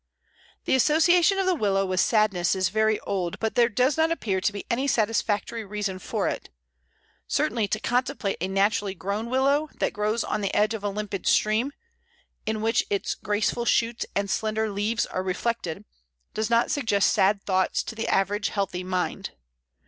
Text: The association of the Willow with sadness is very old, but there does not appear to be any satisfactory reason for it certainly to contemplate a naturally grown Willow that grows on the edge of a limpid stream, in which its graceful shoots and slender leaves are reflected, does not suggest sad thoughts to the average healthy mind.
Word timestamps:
The 0.65 0.73
association 0.73 1.37
of 1.37 1.45
the 1.45 1.53
Willow 1.53 1.85
with 1.85 1.99
sadness 1.99 2.55
is 2.55 2.69
very 2.69 2.99
old, 3.01 3.37
but 3.39 3.53
there 3.53 3.69
does 3.69 3.97
not 3.97 4.09
appear 4.11 4.41
to 4.41 4.51
be 4.51 4.65
any 4.67 4.87
satisfactory 4.87 5.63
reason 5.63 5.99
for 5.99 6.27
it 6.27 6.49
certainly 7.27 7.67
to 7.67 7.79
contemplate 7.79 8.37
a 8.41 8.47
naturally 8.47 8.95
grown 8.95 9.29
Willow 9.29 9.69
that 9.77 9.93
grows 9.93 10.23
on 10.23 10.41
the 10.41 10.51
edge 10.55 10.73
of 10.73 10.83
a 10.83 10.89
limpid 10.89 11.27
stream, 11.27 11.71
in 12.47 12.61
which 12.63 12.83
its 12.89 13.13
graceful 13.13 13.63
shoots 13.65 14.07
and 14.15 14.27
slender 14.31 14.71
leaves 14.71 15.05
are 15.05 15.21
reflected, 15.21 15.85
does 16.33 16.49
not 16.49 16.71
suggest 16.71 17.13
sad 17.13 17.43
thoughts 17.43 17.83
to 17.83 17.93
the 17.93 18.07
average 18.07 18.49
healthy 18.49 18.83
mind. 18.83 19.33